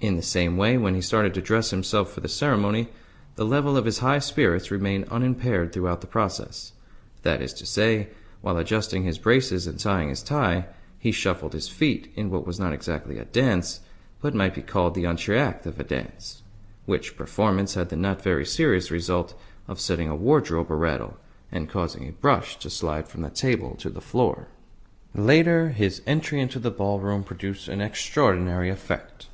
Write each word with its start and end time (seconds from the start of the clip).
In 0.00 0.16
the 0.16 0.22
same 0.22 0.56
way, 0.56 0.76
when 0.76 0.96
he 0.96 1.00
started 1.00 1.34
to 1.34 1.40
dress 1.40 1.70
himself 1.70 2.12
for 2.12 2.18
the 2.20 2.26
ceremony, 2.26 2.88
the 3.36 3.44
level 3.44 3.76
of 3.76 3.84
his 3.84 3.98
high 4.00 4.18
spirits 4.18 4.72
remained 4.72 5.08
unimpaired 5.08 5.72
throughout 5.72 6.00
the 6.00 6.08
process. 6.08 6.72
That 7.22 7.40
is 7.40 7.54
to 7.54 7.64
say, 7.66 8.08
while 8.40 8.56
adjusting 8.56 9.04
his 9.04 9.18
braces 9.18 9.68
and 9.68 9.78
tying 9.78 10.08
his 10.08 10.20
tie, 10.20 10.66
he 10.98 11.12
shuffled 11.12 11.52
his 11.52 11.68
feet 11.68 12.10
in 12.16 12.28
what 12.28 12.44
was 12.44 12.58
not 12.58 12.72
exactly 12.72 13.18
a 13.18 13.24
dance, 13.24 13.78
but 14.20 14.34
might 14.34 14.56
be 14.56 14.62
called 14.62 14.96
the 14.96 15.04
entr'acte 15.06 15.64
of 15.64 15.78
a 15.78 15.84
dance: 15.84 16.42
which 16.84 17.16
performance 17.16 17.74
had 17.74 17.88
the 17.88 17.94
not 17.96 18.20
very 18.20 18.44
serious 18.44 18.90
result 18.90 19.32
of 19.68 19.78
setting 19.78 20.08
a 20.08 20.16
wardrobe 20.16 20.72
a 20.72 20.74
rattle, 20.74 21.16
and 21.52 21.70
causing 21.70 22.08
a 22.08 22.10
brush 22.10 22.58
to 22.58 22.68
slide 22.68 23.06
from 23.06 23.20
the 23.22 23.30
table 23.30 23.76
to 23.76 23.90
the 23.90 24.00
floor. 24.00 24.48
Later, 25.14 25.68
his 25.68 26.02
entry 26.04 26.40
into 26.40 26.58
the 26.58 26.72
ballroom 26.72 27.22
produced 27.22 27.68
an 27.68 27.80
extraordinary 27.80 28.68
effect. 28.68 29.28